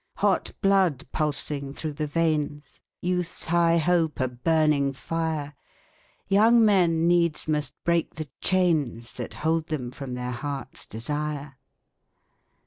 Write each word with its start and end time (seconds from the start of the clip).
Hot 0.15 0.51
blood 0.63 1.03
pulsing 1.11 1.73
through 1.75 1.91
the 1.91 2.07
veins, 2.07 2.81
Youth's 3.01 3.45
high 3.45 3.77
hope 3.77 4.19
a 4.19 4.27
burning 4.27 4.93
fire, 4.93 5.53
Young 6.27 6.65
men 6.65 7.05
needs 7.07 7.47
must 7.47 7.75
break 7.83 8.15
the 8.15 8.27
chains 8.41 9.13
That 9.17 9.35
hold 9.45 9.67
them 9.67 9.91
from 9.91 10.15
their 10.15 10.31
hearts' 10.31 10.87
desire. 10.87 11.55